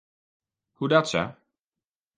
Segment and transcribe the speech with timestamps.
[0.79, 1.23] Hoedatsa?